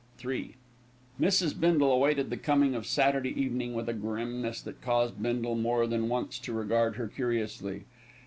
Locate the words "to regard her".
6.39-7.07